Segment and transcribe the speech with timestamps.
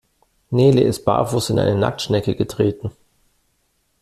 [0.49, 2.91] Nele ist barfuß in eine Nacktschnecke getreten.